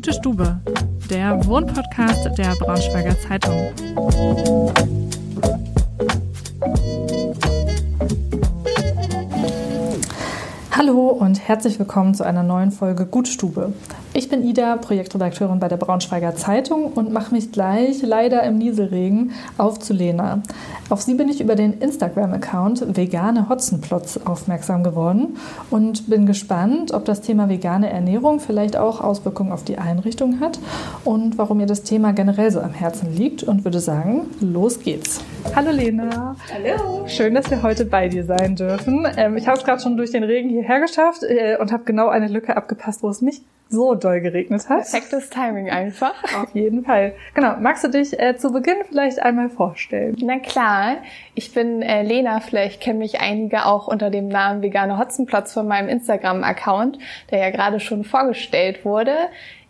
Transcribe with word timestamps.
Gute 0.00 0.14
Stube, 0.14 0.60
der 1.10 1.44
Wohnpodcast 1.44 2.30
der 2.38 2.54
Braunschweiger 2.58 3.14
Zeitung. 3.20 3.68
Hallo 10.70 11.08
und 11.08 11.46
herzlich 11.46 11.78
willkommen 11.78 12.14
zu 12.14 12.24
einer 12.24 12.42
neuen 12.42 12.72
Folge 12.72 13.04
Gutstube. 13.04 13.74
Ich 14.30 14.36
bin 14.38 14.48
Ida, 14.48 14.76
Projektredakteurin 14.76 15.58
bei 15.58 15.66
der 15.66 15.76
Braunschweiger 15.76 16.36
Zeitung 16.36 16.92
und 16.92 17.12
mache 17.12 17.34
mich 17.34 17.50
gleich 17.50 18.00
leider 18.02 18.44
im 18.44 18.58
Nieselregen 18.58 19.32
auf 19.58 19.80
zu 19.80 19.92
Lena. 19.92 20.44
Auf 20.88 21.02
sie 21.02 21.14
bin 21.14 21.28
ich 21.28 21.40
über 21.40 21.56
den 21.56 21.80
Instagram-Account 21.80 22.96
Vegane 22.96 23.48
Hotzenplotz 23.48 24.20
aufmerksam 24.24 24.84
geworden 24.84 25.36
und 25.68 26.08
bin 26.08 26.26
gespannt, 26.26 26.92
ob 26.92 27.06
das 27.06 27.22
Thema 27.22 27.48
vegane 27.48 27.90
Ernährung 27.90 28.38
vielleicht 28.38 28.76
auch 28.76 29.00
Auswirkungen 29.00 29.50
auf 29.50 29.64
die 29.64 29.78
Einrichtung 29.78 30.38
hat 30.38 30.60
und 31.02 31.36
warum 31.36 31.58
ihr 31.58 31.66
das 31.66 31.82
Thema 31.82 32.12
generell 32.12 32.52
so 32.52 32.60
am 32.60 32.72
Herzen 32.72 33.12
liegt 33.12 33.42
und 33.42 33.64
würde 33.64 33.80
sagen, 33.80 34.28
los 34.40 34.78
geht's. 34.78 35.24
Hallo 35.56 35.72
Lena. 35.72 36.36
Hallo. 36.54 37.02
Schön, 37.08 37.34
dass 37.34 37.50
wir 37.50 37.64
heute 37.64 37.84
bei 37.84 38.08
dir 38.08 38.24
sein 38.24 38.54
dürfen. 38.54 39.08
Ähm, 39.16 39.36
ich 39.36 39.48
habe 39.48 39.58
es 39.58 39.64
gerade 39.64 39.82
schon 39.82 39.96
durch 39.96 40.12
den 40.12 40.22
Regen 40.22 40.50
hierher 40.50 40.78
geschafft 40.78 41.24
äh, 41.24 41.56
und 41.60 41.72
habe 41.72 41.82
genau 41.82 42.06
eine 42.10 42.28
Lücke 42.28 42.56
abgepasst, 42.56 43.02
wo 43.02 43.08
es 43.08 43.22
nicht 43.22 43.42
so 43.70 43.94
doll 43.94 44.20
geregnet 44.20 44.68
hat. 44.68 44.78
Perfektes 44.78 45.30
Timing 45.30 45.70
einfach. 45.70 46.14
Auf 46.34 46.54
jeden 46.54 46.84
Fall. 46.84 47.14
Genau. 47.34 47.56
Magst 47.60 47.84
du 47.84 47.88
dich 47.88 48.18
äh, 48.18 48.36
zu 48.36 48.52
Beginn 48.52 48.78
vielleicht 48.88 49.22
einmal 49.22 49.48
vorstellen? 49.48 50.16
Na 50.20 50.38
klar. 50.38 50.96
Ich 51.34 51.54
bin 51.54 51.80
äh, 51.80 52.02
Lena. 52.02 52.40
Vielleicht 52.40 52.80
kennen 52.80 52.98
mich 52.98 53.20
einige 53.20 53.66
auch 53.66 53.86
unter 53.86 54.10
dem 54.10 54.28
Namen 54.28 54.62
Vegane 54.62 54.98
Hotzenplotz 54.98 55.54
von 55.54 55.68
meinem 55.68 55.88
Instagram-Account, 55.88 56.98
der 57.30 57.38
ja 57.38 57.50
gerade 57.50 57.80
schon 57.80 58.04
vorgestellt 58.04 58.84
wurde. 58.84 59.14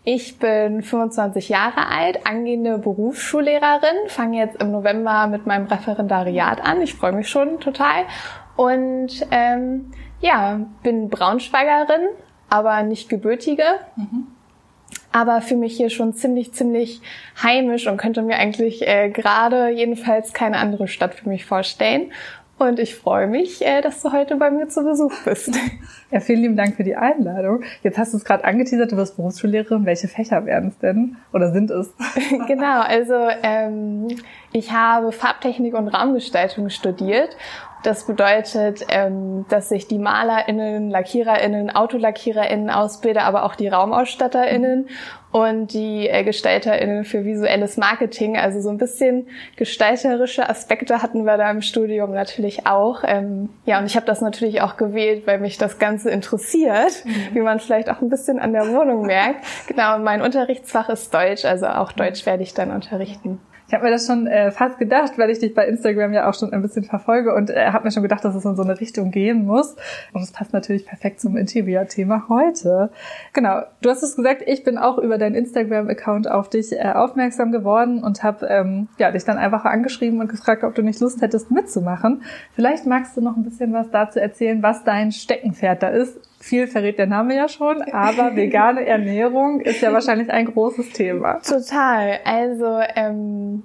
Ich 0.03 0.39
bin 0.39 0.81
25 0.81 1.49
Jahre 1.49 1.87
alt, 1.87 2.25
angehende 2.25 2.79
Berufsschullehrerin, 2.79 4.07
fange 4.07 4.39
jetzt 4.39 4.59
im 4.59 4.71
November 4.71 5.27
mit 5.27 5.45
meinem 5.45 5.67
Referendariat 5.67 6.59
an. 6.59 6.81
Ich 6.81 6.95
freue 6.95 7.11
mich 7.11 7.29
schon 7.29 7.59
total. 7.59 8.05
Und 8.55 9.27
ähm, 9.29 9.91
ja, 10.19 10.59
bin 10.81 11.09
Braunschweigerin, 11.09 12.09
aber 12.51 12.83
nicht 12.83 13.09
gebürtige. 13.09 13.63
Mhm. 13.95 14.27
Aber 15.13 15.41
für 15.41 15.55
mich 15.55 15.75
hier 15.75 15.89
schon 15.89 16.13
ziemlich, 16.13 16.53
ziemlich 16.53 17.01
heimisch 17.41 17.87
und 17.87 17.97
könnte 17.97 18.21
mir 18.21 18.35
eigentlich 18.35 18.87
äh, 18.87 19.09
gerade 19.09 19.69
jedenfalls 19.69 20.33
keine 20.33 20.57
andere 20.57 20.87
Stadt 20.87 21.15
für 21.15 21.27
mich 21.27 21.45
vorstellen. 21.45 22.11
Und 22.57 22.77
ich 22.77 22.93
freue 22.95 23.25
mich, 23.25 23.65
äh, 23.65 23.81
dass 23.81 24.01
du 24.01 24.11
heute 24.11 24.35
bei 24.35 24.51
mir 24.51 24.67
zu 24.67 24.83
Besuch 24.83 25.13
bist. 25.25 25.51
Ja, 26.13 26.19
vielen 26.19 26.41
lieben 26.41 26.57
Dank 26.57 26.75
für 26.75 26.83
die 26.83 26.97
Einladung. 26.97 27.63
Jetzt 27.83 27.97
hast 27.97 28.11
du 28.11 28.17
es 28.17 28.25
gerade 28.25 28.43
angeteasert, 28.43 28.91
du 28.91 28.97
wirst 28.97 29.15
Berufsschullehrerin. 29.15 29.85
Welche 29.85 30.09
Fächer 30.09 30.45
werden 30.45 30.67
es 30.67 30.77
denn 30.77 31.15
oder 31.31 31.53
sind 31.53 31.71
es? 31.71 31.93
genau, 32.47 32.81
also 32.81 33.13
ähm, 33.43 34.09
ich 34.51 34.73
habe 34.73 35.13
Farbtechnik 35.13 35.73
und 35.73 35.87
Raumgestaltung 35.87 36.69
studiert 36.69 37.37
das 37.83 38.05
bedeutet, 38.05 38.85
ähm, 38.89 39.45
dass 39.49 39.71
ich 39.71 39.87
die 39.87 39.97
MalerInnen, 39.97 40.89
LackiererInnen, 40.89 41.75
AutolackiererInnen 41.75 42.69
ausbilde, 42.69 43.23
aber 43.23 43.43
auch 43.43 43.55
die 43.55 43.67
RaumausstatterInnen 43.67 44.87
und 45.31 45.73
die 45.73 46.07
äh, 46.07 46.23
GestalterInnen 46.23 47.05
für 47.05 47.25
visuelles 47.25 47.77
Marketing. 47.77 48.37
Also 48.37 48.61
so 48.61 48.69
ein 48.69 48.77
bisschen 48.77 49.27
gestalterische 49.55 50.47
Aspekte 50.47 51.01
hatten 51.01 51.23
wir 51.23 51.37
da 51.37 51.49
im 51.49 51.61
Studium 51.61 52.11
natürlich 52.11 52.67
auch. 52.67 53.03
Ähm, 53.05 53.49
ja, 53.65 53.79
und 53.79 53.85
ich 53.85 53.95
habe 53.95 54.05
das 54.05 54.21
natürlich 54.21 54.61
auch 54.61 54.77
gewählt, 54.77 55.25
weil 55.25 55.39
mich 55.39 55.57
das 55.57 55.79
Ganze 55.79 56.11
interessiert, 56.11 57.05
mhm. 57.05 57.35
wie 57.35 57.41
man 57.41 57.59
vielleicht 57.59 57.89
auch 57.89 58.01
ein 58.01 58.09
bisschen 58.09 58.39
an 58.39 58.53
der 58.53 58.67
Wohnung 58.67 59.05
merkt. 59.05 59.45
Genau, 59.67 59.97
mein 59.99 60.21
Unterrichtsfach 60.21 60.89
ist 60.89 61.13
Deutsch, 61.13 61.45
also 61.45 61.67
auch 61.67 61.91
Deutsch 61.93 62.25
werde 62.25 62.43
ich 62.43 62.53
dann 62.53 62.71
unterrichten. 62.71 63.39
Ich 63.71 63.73
habe 63.73 63.85
mir 63.85 63.91
das 63.91 64.05
schon 64.05 64.27
äh, 64.27 64.51
fast 64.51 64.79
gedacht, 64.79 65.13
weil 65.17 65.29
ich 65.29 65.39
dich 65.39 65.53
bei 65.53 65.65
Instagram 65.65 66.11
ja 66.11 66.29
auch 66.29 66.33
schon 66.33 66.51
ein 66.51 66.61
bisschen 66.61 66.83
verfolge 66.83 67.33
und 67.33 67.49
äh, 67.49 67.67
habe 67.67 67.85
mir 67.85 67.91
schon 67.91 68.03
gedacht, 68.03 68.25
dass 68.25 68.35
es 68.35 68.43
in 68.43 68.57
so 68.57 68.63
eine 68.63 68.77
Richtung 68.77 69.11
gehen 69.11 69.45
muss. 69.45 69.77
Und 70.11 70.23
es 70.23 70.33
passt 70.33 70.51
natürlich 70.51 70.85
perfekt 70.85 71.21
zum 71.21 71.37
Interior-Thema 71.37 72.25
heute. 72.27 72.89
Genau, 73.31 73.61
du 73.81 73.89
hast 73.89 74.03
es 74.03 74.17
gesagt, 74.17 74.43
ich 74.45 74.65
bin 74.65 74.77
auch 74.77 74.97
über 74.97 75.17
deinen 75.17 75.35
Instagram-Account 75.35 76.29
auf 76.29 76.49
dich 76.49 76.73
äh, 76.73 76.91
aufmerksam 76.93 77.53
geworden 77.53 78.03
und 78.03 78.23
habe 78.23 78.45
ähm, 78.47 78.89
ja, 78.97 79.09
dich 79.09 79.23
dann 79.23 79.37
einfach 79.37 79.63
angeschrieben 79.63 80.19
und 80.19 80.27
gefragt, 80.27 80.65
ob 80.65 80.75
du 80.75 80.81
nicht 80.81 80.99
Lust 80.99 81.21
hättest 81.21 81.49
mitzumachen. 81.49 82.23
Vielleicht 82.53 82.85
magst 82.85 83.15
du 83.15 83.21
noch 83.21 83.37
ein 83.37 83.43
bisschen 83.43 83.71
was 83.71 83.89
dazu 83.89 84.19
erzählen, 84.19 84.61
was 84.61 84.83
dein 84.83 85.13
Steckenpferd 85.13 85.81
da 85.81 85.87
ist 85.87 86.19
viel 86.41 86.67
verrät 86.67 86.97
der 86.97 87.07
Name 87.07 87.35
ja 87.35 87.47
schon, 87.47 87.81
aber 87.81 88.35
vegane 88.35 88.85
Ernährung 88.85 89.61
ist 89.61 89.81
ja 89.81 89.93
wahrscheinlich 89.93 90.29
ein 90.29 90.45
großes 90.45 90.89
Thema. 90.89 91.39
Total. 91.41 92.19
Also 92.25 92.79
ähm, 92.95 93.63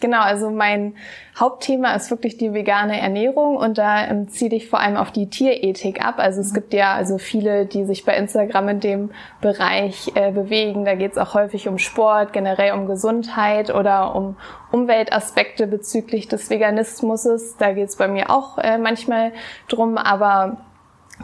genau, 0.00 0.20
also 0.20 0.50
mein 0.50 0.94
Hauptthema 1.38 1.94
ist 1.94 2.10
wirklich 2.10 2.36
die 2.36 2.52
vegane 2.52 3.00
Ernährung 3.00 3.56
und 3.56 3.78
da 3.78 4.06
ähm, 4.06 4.28
ziele 4.28 4.56
ich 4.56 4.68
vor 4.68 4.80
allem 4.80 4.96
auf 4.96 5.12
die 5.12 5.30
Tierethik 5.30 6.04
ab. 6.04 6.16
Also 6.18 6.40
es 6.40 6.52
gibt 6.52 6.74
ja 6.74 6.94
also 6.94 7.18
viele, 7.18 7.66
die 7.66 7.84
sich 7.84 8.04
bei 8.04 8.16
Instagram 8.16 8.68
in 8.68 8.80
dem 8.80 9.10
Bereich 9.40 10.10
äh, 10.14 10.32
bewegen. 10.32 10.84
Da 10.84 10.96
geht 10.96 11.12
es 11.12 11.18
auch 11.18 11.34
häufig 11.34 11.68
um 11.68 11.78
Sport, 11.78 12.32
generell 12.32 12.72
um 12.72 12.86
Gesundheit 12.86 13.72
oder 13.72 14.14
um 14.16 14.36
Umweltaspekte 14.72 15.66
bezüglich 15.66 16.26
des 16.26 16.50
Veganismus. 16.50 17.56
Da 17.58 17.72
geht 17.72 17.88
es 17.88 17.96
bei 17.96 18.08
mir 18.08 18.30
auch 18.30 18.58
äh, 18.58 18.78
manchmal 18.78 19.32
drum, 19.68 19.96
aber 19.96 20.58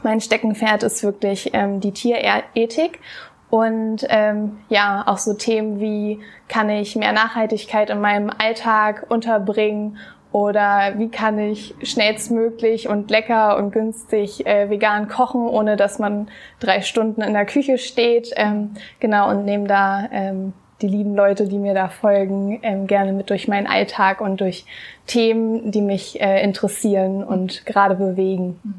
mein 0.02 0.20
Steckenpferd 0.20 0.82
ist 0.82 1.02
wirklich 1.02 1.50
ähm, 1.52 1.80
die 1.80 1.92
Tierethik 1.92 3.00
und 3.50 4.04
ähm, 4.08 4.58
ja, 4.68 5.04
auch 5.06 5.18
so 5.18 5.34
Themen 5.34 5.78
wie 5.78 6.20
kann 6.48 6.68
ich 6.68 6.96
mehr 6.96 7.12
Nachhaltigkeit 7.12 7.90
in 7.90 8.00
meinem 8.00 8.30
Alltag 8.36 9.06
unterbringen 9.08 9.98
oder 10.32 10.94
wie 10.98 11.08
kann 11.08 11.38
ich 11.38 11.76
schnellstmöglich 11.80 12.88
und 12.88 13.08
lecker 13.08 13.56
und 13.56 13.70
günstig 13.70 14.44
äh, 14.46 14.68
vegan 14.68 15.06
kochen, 15.06 15.46
ohne 15.46 15.76
dass 15.76 16.00
man 16.00 16.26
drei 16.58 16.80
Stunden 16.80 17.22
in 17.22 17.34
der 17.34 17.46
Küche 17.46 17.78
steht. 17.78 18.32
Ähm, 18.34 18.74
genau, 18.98 19.30
und 19.30 19.44
nehme 19.44 19.68
da 19.68 20.08
ähm, 20.10 20.52
die 20.82 20.88
lieben 20.88 21.14
Leute, 21.14 21.46
die 21.46 21.58
mir 21.58 21.74
da 21.74 21.88
folgen, 21.88 22.58
ähm, 22.64 22.88
gerne 22.88 23.12
mit 23.12 23.30
durch 23.30 23.46
meinen 23.46 23.68
Alltag 23.68 24.20
und 24.20 24.40
durch 24.40 24.66
Themen, 25.06 25.70
die 25.70 25.82
mich 25.82 26.20
äh, 26.20 26.42
interessieren 26.42 27.22
und 27.22 27.64
gerade 27.64 27.94
bewegen. 27.94 28.58
Mhm. 28.64 28.74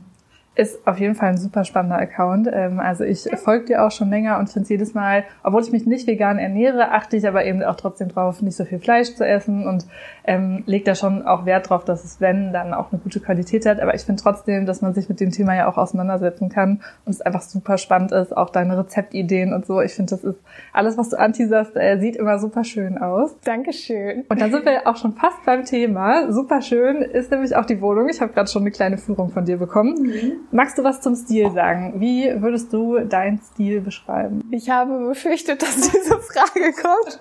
Ist 0.57 0.88
auf 0.88 0.99
jeden 0.99 1.16
Fall 1.16 1.29
ein 1.29 1.38
super 1.38 1.66
spannender 1.66 1.97
Account. 1.97 2.49
Ähm, 2.51 2.79
also 2.79 3.03
ich 3.03 3.27
folge 3.43 3.66
dir 3.66 3.85
auch 3.85 3.91
schon 3.91 4.09
länger 4.09 4.39
und 4.39 4.49
finde 4.49 4.63
es 4.63 4.69
jedes 4.69 4.93
Mal, 4.93 5.25
obwohl 5.43 5.61
ich 5.61 5.71
mich 5.71 5.85
nicht 5.85 6.07
vegan 6.07 6.39
ernähre, 6.39 6.91
achte 6.91 7.17
ich 7.17 7.27
aber 7.27 7.43
eben 7.43 7.61
auch 7.61 7.75
trotzdem 7.75 8.07
drauf, 8.07 8.41
nicht 8.41 8.55
so 8.55 8.63
viel 8.63 8.79
Fleisch 8.79 9.16
zu 9.16 9.25
essen 9.25 9.67
und 9.67 9.85
ähm, 10.23 10.63
lege 10.66 10.85
da 10.85 10.95
schon 10.95 11.23
auch 11.23 11.45
Wert 11.45 11.69
drauf, 11.69 11.83
dass 11.83 12.05
es, 12.05 12.21
wenn, 12.21 12.53
dann 12.53 12.73
auch 12.73 12.91
eine 12.91 13.01
gute 13.01 13.19
Qualität 13.19 13.66
hat. 13.66 13.81
Aber 13.81 13.93
ich 13.95 14.03
finde 14.03 14.21
trotzdem, 14.21 14.66
dass 14.66 14.81
man 14.81 14.93
sich 14.93 15.09
mit 15.09 15.19
dem 15.19 15.31
Thema 15.31 15.55
ja 15.55 15.67
auch 15.67 15.77
auseinandersetzen 15.77 16.47
kann 16.47 16.81
und 17.05 17.11
es 17.11 17.22
einfach 17.22 17.41
super 17.41 17.77
spannend 17.77 18.13
ist, 18.13 18.35
auch 18.35 18.49
deine 18.49 18.77
Rezeptideen 18.77 19.53
und 19.53 19.66
so. 19.66 19.81
Ich 19.81 19.93
finde, 19.93 20.11
das 20.11 20.23
ist 20.23 20.39
alles, 20.72 20.97
was 20.97 21.09
du 21.09 21.19
anteaserst, 21.19 21.75
äh, 21.75 21.99
sieht 21.99 22.16
immer 22.16 22.39
super 22.39 22.63
schön 22.63 22.97
aus. 22.97 23.35
Dankeschön. 23.43 24.23
Und 24.29 24.39
dann 24.39 24.51
sind 24.51 24.66
wir 24.66 24.87
auch 24.87 24.95
schon 24.95 25.13
fast 25.13 25.45
beim 25.45 25.66
Thema. 25.66 26.31
Super 26.31 26.61
schön 26.61 27.01
ist 27.01 27.31
nämlich 27.31 27.57
auch 27.57 27.66
die 27.66 27.81
Wohnung. 27.81 28.07
Ich 28.09 28.22
habe 28.22 28.31
gerade 28.31 28.49
schon 28.49 28.61
eine 28.63 28.72
kleine 28.72 28.97
Führung 28.97 29.29
von 29.29 29.43
dir 29.43 29.57
bekommen. 29.57 29.95
Mhm. 30.01 30.44
Magst 30.51 30.78
du 30.78 30.83
was 30.83 31.01
zum 31.01 31.16
Stil 31.16 31.51
sagen? 31.51 32.00
Wie 32.00 32.41
würdest 32.41 32.72
du 32.72 33.00
deinen 33.00 33.39
Stil 33.39 33.81
beschreiben? 33.81 34.47
Ich 34.51 34.69
habe 34.69 35.07
befürchtet, 35.07 35.61
dass 35.61 35.75
diese 35.75 36.19
Frage 36.19 36.73
kommt. 36.73 37.19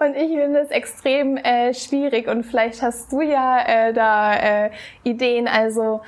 Und 0.00 0.16
ich 0.16 0.30
finde 0.30 0.60
es 0.60 0.70
extrem 0.70 1.36
äh, 1.36 1.74
schwierig. 1.74 2.28
Und 2.28 2.44
vielleicht 2.44 2.82
hast 2.82 3.12
du 3.12 3.20
ja 3.20 3.60
äh, 3.66 3.92
da 3.92 4.34
äh, 4.34 4.70
Ideen. 5.02 5.48
Also 5.48 6.00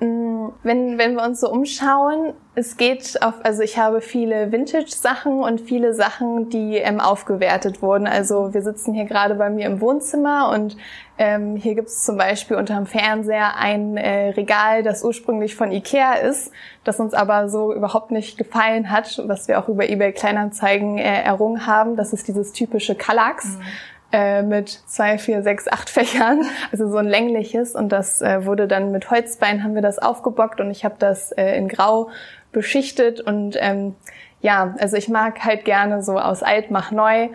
wenn, 0.00 0.96
wenn 0.96 1.14
wir 1.14 1.24
uns 1.24 1.40
so 1.40 1.50
umschauen, 1.50 2.32
es 2.54 2.76
geht 2.76 3.20
auf, 3.20 3.34
also 3.42 3.62
ich 3.62 3.78
habe 3.78 4.00
viele 4.00 4.52
Vintage-Sachen 4.52 5.40
und 5.40 5.60
viele 5.60 5.92
Sachen, 5.92 6.50
die 6.50 6.76
ähm, 6.76 7.00
aufgewertet 7.00 7.82
wurden. 7.82 8.06
Also 8.06 8.54
wir 8.54 8.62
sitzen 8.62 8.94
hier 8.94 9.06
gerade 9.06 9.34
bei 9.34 9.50
mir 9.50 9.66
im 9.66 9.80
Wohnzimmer 9.80 10.50
und 10.54 10.76
ähm, 11.18 11.56
hier 11.56 11.74
gibt 11.74 11.88
es 11.88 12.04
zum 12.04 12.16
Beispiel 12.16 12.56
unter 12.56 12.76
dem 12.76 12.86
Fernseher 12.86 13.56
ein 13.56 13.96
äh, 13.96 14.30
Regal, 14.30 14.84
das 14.84 15.02
ursprünglich 15.02 15.56
von 15.56 15.72
Ikea 15.72 16.14
ist, 16.14 16.52
das 16.84 17.00
uns 17.00 17.12
aber 17.12 17.48
so 17.48 17.74
überhaupt 17.74 18.12
nicht 18.12 18.38
gefallen 18.38 18.92
hat, 18.92 19.20
was 19.26 19.48
wir 19.48 19.58
auch 19.58 19.68
über 19.68 19.88
eBay 19.88 20.12
Kleinanzeigen 20.12 20.98
äh, 20.98 21.22
errungen 21.22 21.66
haben. 21.66 21.96
Das 21.96 22.12
ist 22.12 22.28
dieses 22.28 22.52
typische 22.52 22.94
Kallax. 22.94 23.58
Mhm 23.58 23.62
äh, 24.12 24.42
mit 24.42 24.68
zwei, 24.68 25.18
vier, 25.18 25.42
sechs, 25.42 25.68
acht 25.68 25.90
Fächern, 25.90 26.42
also 26.72 26.88
so 26.88 26.96
ein 26.96 27.06
längliches. 27.06 27.74
Und 27.74 27.90
das 27.90 28.22
äh, 28.22 28.46
wurde 28.46 28.66
dann 28.66 28.90
mit 28.90 29.10
Holzbein 29.10 29.62
haben 29.62 29.74
wir 29.74 29.82
das 29.82 29.98
aufgebockt 29.98 30.60
und 30.60 30.70
ich 30.70 30.84
habe 30.84 30.96
das 30.98 31.32
äh, 31.32 31.56
in 31.56 31.68
Grau 31.68 32.10
beschichtet. 32.52 33.20
Und 33.20 33.56
ähm, 33.60 33.94
ja, 34.40 34.74
also 34.78 34.96
ich 34.96 35.08
mag 35.08 35.44
halt 35.44 35.64
gerne 35.64 36.02
so 36.02 36.18
aus 36.18 36.42
alt 36.42 36.70
mach 36.70 36.90
neu 36.90 37.28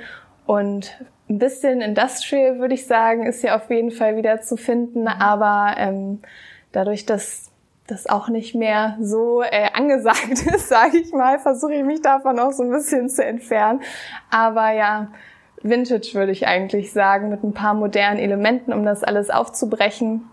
und 0.46 0.98
ein 1.30 1.40
bisschen 1.40 1.82
Industrial 1.82 2.60
würde 2.60 2.74
ich 2.74 2.86
sagen, 2.86 3.26
ist 3.26 3.44
ja 3.44 3.56
auf 3.56 3.70
jeden 3.70 3.92
Fall 3.92 4.18
wieder 4.18 4.42
zu 4.42 4.58
finden. 4.58 5.02
Mhm. 5.02 5.08
Aber 5.08 5.76
ähm, 5.78 6.22
dadurch, 6.72 7.06
dass 7.06 7.50
das 7.88 8.08
auch 8.08 8.30
nicht 8.30 8.56
mehr 8.56 8.98
so 9.02 9.42
äh, 9.42 9.70
angesagt 9.74 10.32
ist, 10.54 10.70
sage 10.70 10.98
ich 10.98 11.12
mal, 11.12 11.40
versuche 11.40 11.74
ich 11.74 11.84
mich 11.84 12.02
davon 12.02 12.40
auch 12.40 12.52
so 12.52 12.64
ein 12.64 12.72
bisschen 12.72 13.10
zu 13.10 13.24
entfernen. 13.24 13.82
Aber 14.30 14.72
ja, 14.72 15.10
Vintage 15.64 16.12
würde 16.14 16.32
ich 16.32 16.48
eigentlich 16.48 16.92
sagen, 16.92 17.30
mit 17.30 17.44
ein 17.44 17.54
paar 17.54 17.74
modernen 17.74 18.20
Elementen, 18.20 18.74
um 18.74 18.86
das 18.86 19.04
alles 19.04 19.30
aufzubrechen. 19.30 20.30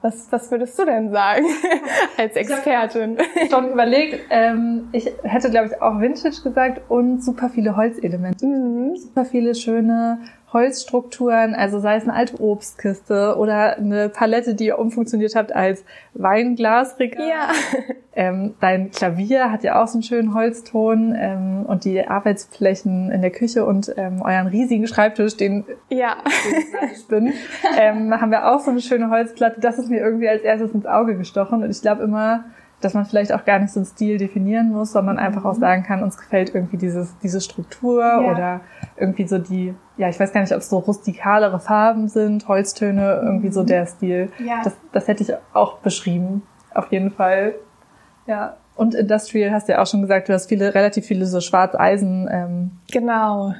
Was, 0.00 0.30
was 0.30 0.50
würdest 0.52 0.78
du 0.78 0.84
denn 0.84 1.10
sagen 1.10 1.46
als 2.16 2.36
Expertin? 2.36 3.18
Ich 3.18 3.52
habe 3.52 3.64
schon 3.64 3.72
überlegt, 3.72 4.20
ähm, 4.30 4.88
ich 4.92 5.10
hätte 5.24 5.50
glaube 5.50 5.68
ich 5.68 5.82
auch 5.82 5.98
Vintage 6.00 6.40
gesagt 6.44 6.82
und 6.88 7.24
super 7.24 7.48
viele 7.48 7.74
Holzelemente. 7.74 8.46
Mhm. 8.46 8.96
Super 8.96 9.24
viele 9.24 9.56
schöne 9.56 10.20
Holzstrukturen, 10.52 11.54
also 11.54 11.78
sei 11.78 11.96
es 11.96 12.04
eine 12.04 12.14
alte 12.14 12.40
Obstkiste 12.40 13.36
oder 13.36 13.76
eine 13.76 14.08
Palette, 14.08 14.54
die 14.54 14.66
ihr 14.66 14.78
umfunktioniert 14.78 15.34
habt 15.34 15.54
als 15.54 15.84
Weinglasregal. 16.14 17.28
Ja. 17.28 17.48
Ähm, 18.18 18.54
dein 18.58 18.90
Klavier 18.90 19.52
hat 19.52 19.62
ja 19.62 19.80
auch 19.80 19.86
so 19.86 19.92
einen 19.92 20.02
schönen 20.02 20.34
Holzton 20.34 21.14
ähm, 21.16 21.64
und 21.68 21.84
die 21.84 22.04
Arbeitsflächen 22.04 23.12
in 23.12 23.22
der 23.22 23.30
Küche 23.30 23.64
und 23.64 23.94
ähm, 23.96 24.22
euren 24.22 24.48
riesigen 24.48 24.88
Schreibtisch, 24.88 25.36
den, 25.36 25.64
ja. 25.88 26.16
den 26.24 26.90
ich 26.92 27.06
bin, 27.06 27.32
ähm, 27.78 28.20
haben 28.20 28.32
wir 28.32 28.50
auch 28.50 28.58
so 28.58 28.72
eine 28.72 28.80
schöne 28.80 29.08
Holzplatte. 29.10 29.60
Das 29.60 29.78
ist 29.78 29.88
mir 29.88 30.00
irgendwie 30.00 30.28
als 30.28 30.42
erstes 30.42 30.72
ins 30.72 30.84
Auge 30.84 31.16
gestochen 31.16 31.62
und 31.62 31.70
ich 31.70 31.80
glaube 31.80 32.02
immer, 32.02 32.46
dass 32.80 32.94
man 32.94 33.04
vielleicht 33.04 33.32
auch 33.32 33.44
gar 33.44 33.58
nicht 33.58 33.72
so 33.72 33.80
einen 33.80 33.86
Stil 33.86 34.18
definieren 34.18 34.70
muss, 34.70 34.92
sondern 34.92 35.18
einfach 35.18 35.44
auch 35.44 35.56
mhm. 35.56 35.60
sagen 35.60 35.82
kann, 35.82 36.02
uns 36.02 36.16
gefällt 36.16 36.54
irgendwie 36.54 36.76
dieses, 36.76 37.16
diese 37.18 37.40
Struktur 37.40 38.02
ja. 38.02 38.20
oder 38.20 38.60
irgendwie 38.96 39.26
so 39.26 39.38
die, 39.38 39.74
ja, 39.96 40.08
ich 40.08 40.18
weiß 40.18 40.32
gar 40.32 40.40
nicht, 40.40 40.52
ob 40.52 40.58
es 40.58 40.70
so 40.70 40.78
rustikalere 40.78 41.58
Farben 41.58 42.08
sind, 42.08 42.46
Holztöne, 42.46 43.20
irgendwie 43.22 43.50
so 43.50 43.62
mhm. 43.62 43.66
der 43.66 43.86
Stil. 43.86 44.30
Ja. 44.38 44.62
Das, 44.62 44.76
das 44.92 45.08
hätte 45.08 45.22
ich 45.24 45.32
auch 45.52 45.78
beschrieben, 45.78 46.42
auf 46.72 46.90
jeden 46.92 47.10
Fall. 47.10 47.54
Ja. 48.26 48.56
Und 48.76 48.94
Industrial 48.94 49.50
hast 49.50 49.68
du 49.68 49.72
ja 49.72 49.82
auch 49.82 49.86
schon 49.88 50.02
gesagt, 50.02 50.28
du 50.28 50.32
hast 50.32 50.48
viele, 50.48 50.72
relativ 50.72 51.04
viele 51.04 51.26
so 51.26 51.40
Schwarzeisen. 51.40 52.28
Ähm, 52.30 52.70
genau. 52.92 53.54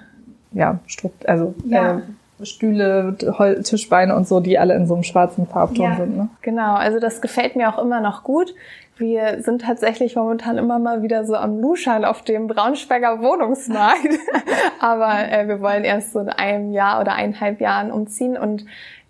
Ja, 0.53 0.79
Strukt, 0.87 1.29
also 1.29 1.55
ja. 1.64 1.99
Äh, 1.99 2.03
Stühle, 2.43 3.17
Tischbeine 3.64 4.14
und 4.14 4.29
so, 4.29 4.40
die 4.40 4.58
alle 4.58 4.75
in 4.75 4.87
so 4.87 4.94
einem 4.94 5.02
schwarzen 5.02 5.46
Farbton 5.46 5.85
ja, 5.85 5.96
sind. 5.96 6.17
Ne? 6.17 6.29
Genau, 6.43 6.75
also 6.75 7.00
das 7.00 7.20
gefällt 7.20 7.56
mir 7.56 7.69
auch 7.69 7.82
immer 7.82 8.00
noch 8.00 8.23
gut. 8.23 8.55
Wir 8.96 9.43
sind 9.43 9.62
tatsächlich 9.62 10.17
momentan 10.17 10.58
immer 10.58 10.79
mal 10.81 11.02
wieder 11.02 11.25
so 11.25 11.37
am 11.37 11.61
Luschern 11.61 12.05
auf 12.05 12.23
dem 12.23 12.49
Braunschweiger 12.49 13.23
Wohnungsmarkt. 13.23 14.19
Aber 14.81 15.31
äh, 15.31 15.46
wir 15.46 15.61
wollen 15.61 15.85
erst 15.85 16.12
so 16.12 16.20
in 16.20 16.29
einem 16.29 16.73
Jahr 16.73 17.00
oder 17.00 17.14
eineinhalb 17.14 17.61
Jahren 17.61 17.93
umziehen 17.93 18.37
und 18.37 18.64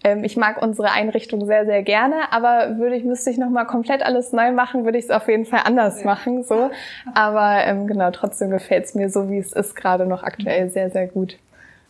ähm, 0.05 0.23
ich 0.25 0.37
mag 0.37 0.63
unsere 0.63 0.93
Einrichtung 0.93 1.45
sehr, 1.47 1.65
sehr 1.65 1.83
gerne, 1.83 2.31
aber 2.31 2.79
würde 2.79 2.95
ich, 2.95 3.05
müsste 3.05 3.31
ich 3.31 3.39
nochmal 3.39 3.67
komplett 3.67 4.03
alles 4.05 4.33
neu 4.33 4.53
machen, 4.53 4.85
würde 4.85 4.97
ich 4.97 5.07
es 5.07 5.11
auf 5.11 5.27
jeden 5.29 5.45
Fall 5.45 5.63
anders 5.65 6.05
machen, 6.05 6.45
so. 6.45 6.71
Aber 7.15 7.65
ähm, 7.65 7.89
genau, 7.89 8.13
trotzdem 8.13 8.51
gefällt 8.51 8.85
es 8.85 8.95
mir 8.95 9.11
so, 9.11 9.29
wie 9.29 9.39
es 9.39 9.53
ist, 9.53 9.75
gerade 9.75 10.07
noch 10.07 10.23
aktuell 10.23 10.71
sehr, 10.71 10.91
sehr 10.91 11.09
gut. 11.09 11.39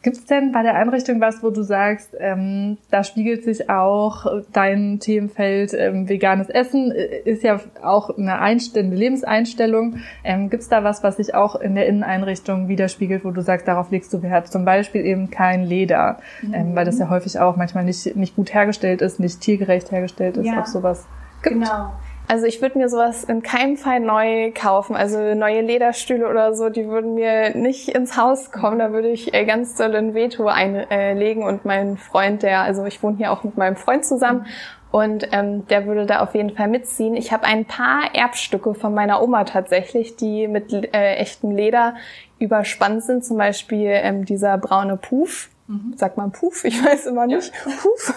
Gibt 0.00 0.16
es 0.16 0.26
denn 0.26 0.52
bei 0.52 0.62
der 0.62 0.76
Einrichtung 0.76 1.20
was, 1.20 1.42
wo 1.42 1.50
du 1.50 1.62
sagst, 1.62 2.16
ähm, 2.20 2.78
da 2.88 3.02
spiegelt 3.02 3.42
sich 3.42 3.68
auch 3.68 4.26
dein 4.52 5.00
Themenfeld 5.00 5.74
ähm, 5.74 6.08
veganes 6.08 6.48
Essen, 6.48 6.92
äh, 6.92 7.18
ist 7.24 7.42
ja 7.42 7.58
auch 7.82 8.16
eine, 8.16 8.38
Einstellung, 8.38 8.90
eine 8.90 8.96
Lebenseinstellung. 8.96 9.96
Ähm, 10.22 10.50
Gibt 10.50 10.62
es 10.62 10.68
da 10.68 10.84
was, 10.84 11.02
was 11.02 11.16
sich 11.16 11.34
auch 11.34 11.56
in 11.56 11.74
der 11.74 11.86
Inneneinrichtung 11.86 12.68
widerspiegelt, 12.68 13.24
wo 13.24 13.32
du 13.32 13.42
sagst, 13.42 13.66
darauf 13.66 13.90
legst 13.90 14.12
du 14.12 14.22
Wert? 14.22 14.46
Zum 14.46 14.64
Beispiel 14.64 15.04
eben 15.04 15.30
kein 15.30 15.64
Leder, 15.64 16.20
mhm. 16.42 16.54
ähm, 16.54 16.76
weil 16.76 16.84
das 16.84 17.00
ja 17.00 17.10
häufig 17.10 17.40
auch 17.40 17.56
manchmal 17.56 17.82
nicht, 17.82 18.14
nicht 18.14 18.36
gut 18.36 18.54
hergestellt 18.54 19.02
ist, 19.02 19.18
nicht 19.18 19.40
tiergerecht 19.40 19.90
hergestellt 19.90 20.36
ist, 20.36 20.46
ja. 20.46 20.60
ob 20.60 20.66
sowas 20.66 21.06
gibt. 21.42 21.56
Genau. 21.56 21.90
Also 22.30 22.44
ich 22.44 22.60
würde 22.60 22.76
mir 22.76 22.90
sowas 22.90 23.24
in 23.24 23.42
keinem 23.42 23.78
Fall 23.78 24.00
neu 24.00 24.52
kaufen. 24.52 24.94
Also 24.94 25.34
neue 25.34 25.62
Lederstühle 25.62 26.28
oder 26.28 26.54
so, 26.54 26.68
die 26.68 26.86
würden 26.86 27.14
mir 27.14 27.56
nicht 27.56 27.88
ins 27.88 28.18
Haus 28.18 28.52
kommen. 28.52 28.78
Da 28.78 28.92
würde 28.92 29.08
ich 29.08 29.32
äh, 29.32 29.46
ganz 29.46 29.76
doll 29.76 29.96
ein 29.96 30.12
Veto 30.12 30.46
einlegen 30.46 31.42
und 31.42 31.64
mein 31.64 31.96
Freund, 31.96 32.42
der, 32.42 32.60
also 32.60 32.84
ich 32.84 33.02
wohne 33.02 33.16
hier 33.16 33.32
auch 33.32 33.44
mit 33.44 33.56
meinem 33.56 33.76
Freund 33.76 34.04
zusammen 34.04 34.44
und 34.90 35.28
ähm, 35.32 35.66
der 35.68 35.86
würde 35.86 36.04
da 36.04 36.20
auf 36.20 36.34
jeden 36.34 36.50
Fall 36.50 36.68
mitziehen. 36.68 37.14
Ich 37.14 37.32
habe 37.32 37.44
ein 37.44 37.64
paar 37.64 38.14
Erbstücke 38.14 38.74
von 38.74 38.92
meiner 38.94 39.22
Oma 39.22 39.44
tatsächlich, 39.44 40.16
die 40.16 40.48
mit 40.48 40.72
äh, 40.72 41.14
echtem 41.16 41.50
Leder 41.50 41.94
überspannt 42.38 43.04
sind. 43.04 43.24
Zum 43.24 43.38
Beispiel 43.38 43.90
ähm, 43.90 44.26
dieser 44.26 44.58
braune 44.58 44.98
Puff 44.98 45.48
Mhm. 45.68 45.92
Sagt 45.96 46.16
man 46.16 46.32
Puff? 46.32 46.64
Ich 46.64 46.82
weiß 46.82 47.06
immer 47.06 47.26
nicht. 47.26 47.52
Ja. 47.54 47.72
Puff. 47.82 48.14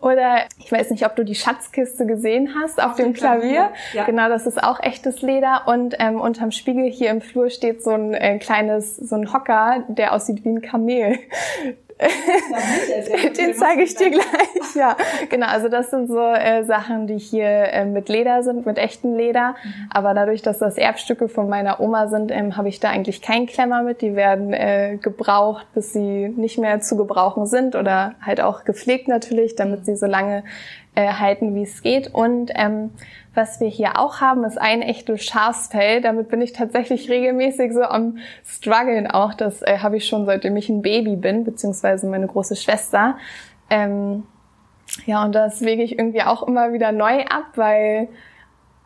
Oder 0.00 0.46
ich 0.58 0.72
weiß 0.72 0.90
nicht, 0.90 1.04
ob 1.04 1.16
du 1.16 1.24
die 1.24 1.34
Schatzkiste 1.34 2.06
gesehen 2.06 2.54
hast 2.58 2.80
auf, 2.80 2.92
auf 2.92 2.96
dem 2.96 3.12
Klavier. 3.12 3.68
Klavier. 3.68 3.70
Ja. 3.92 4.04
Genau, 4.04 4.28
das 4.28 4.46
ist 4.46 4.62
auch 4.62 4.80
echtes 4.80 5.20
Leder. 5.20 5.64
Und 5.66 5.96
ähm, 5.98 6.18
unterm 6.18 6.50
Spiegel 6.50 6.90
hier 6.90 7.10
im 7.10 7.20
Flur 7.20 7.50
steht 7.50 7.82
so 7.82 7.90
ein 7.90 8.14
äh, 8.14 8.38
kleines, 8.38 8.96
so 8.96 9.16
ein 9.16 9.32
Hocker, 9.32 9.84
der 9.88 10.14
aussieht 10.14 10.44
wie 10.44 10.48
ein 10.48 10.62
Kamel. 10.62 11.18
Den 11.98 13.54
zeige 13.54 13.82
ich 13.82 13.94
dir 13.96 14.10
gleich. 14.10 14.74
Ja, 14.74 14.96
genau. 15.28 15.46
Also 15.46 15.68
das 15.68 15.90
sind 15.90 16.08
so 16.08 16.20
äh, 16.20 16.62
Sachen, 16.64 17.06
die 17.06 17.18
hier 17.18 17.48
äh, 17.48 17.84
mit 17.84 18.08
Leder 18.08 18.42
sind, 18.42 18.66
mit 18.66 18.78
echtem 18.78 19.16
Leder. 19.16 19.56
Mhm. 19.62 19.88
Aber 19.90 20.14
dadurch, 20.14 20.42
dass 20.42 20.58
das 20.58 20.78
Erbstücke 20.78 21.28
von 21.28 21.48
meiner 21.48 21.80
Oma 21.80 22.08
sind, 22.08 22.30
ähm, 22.30 22.56
habe 22.56 22.68
ich 22.68 22.78
da 22.78 22.90
eigentlich 22.90 23.20
keinen 23.20 23.46
Klemmer 23.46 23.82
mit. 23.82 24.00
Die 24.00 24.14
werden 24.14 24.52
äh, 24.52 24.98
gebraucht, 25.00 25.66
bis 25.74 25.92
sie 25.92 26.28
nicht 26.28 26.58
mehr 26.58 26.80
zu 26.80 26.96
gebrauchen 26.96 27.46
sind 27.46 27.74
oder 27.74 28.14
halt 28.24 28.40
auch 28.40 28.64
gepflegt 28.64 29.08
natürlich, 29.08 29.56
damit 29.56 29.84
sie 29.84 29.96
so 29.96 30.06
lange 30.06 30.44
äh, 30.98 31.12
halten, 31.12 31.54
wie 31.54 31.62
es 31.62 31.80
geht. 31.82 32.12
Und 32.12 32.50
ähm, 32.56 32.90
was 33.32 33.60
wir 33.60 33.68
hier 33.68 34.00
auch 34.00 34.20
haben, 34.20 34.42
ist 34.42 34.60
ein 34.60 34.82
echtes 34.82 35.24
Schafsfell. 35.24 36.00
Damit 36.00 36.28
bin 36.28 36.40
ich 36.40 36.52
tatsächlich 36.52 37.08
regelmäßig 37.08 37.72
so 37.72 37.82
am 37.82 38.18
struggeln 38.44 39.08
auch. 39.08 39.32
Das 39.32 39.62
äh, 39.62 39.78
habe 39.78 39.98
ich 39.98 40.08
schon 40.08 40.26
seitdem 40.26 40.56
ich 40.56 40.68
ein 40.68 40.82
Baby 40.82 41.14
bin, 41.14 41.44
beziehungsweise 41.44 42.08
meine 42.08 42.26
große 42.26 42.56
Schwester. 42.56 43.16
Ähm, 43.70 44.24
ja, 45.06 45.24
und 45.24 45.36
das 45.36 45.60
wege 45.60 45.84
ich 45.84 45.96
irgendwie 45.96 46.22
auch 46.22 46.42
immer 46.42 46.72
wieder 46.72 46.90
neu 46.90 47.24
ab, 47.26 47.46
weil 47.54 48.08